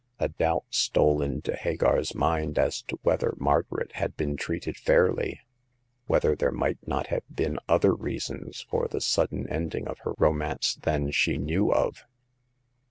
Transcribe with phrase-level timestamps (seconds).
[0.17, 5.41] A doubt stole into Hagar's mind as to whether Margaret had been treated fairly;
[6.07, 10.13] whether there might not have been other reasons for the sud den ending of her
[10.17, 12.05] romance than she knew of.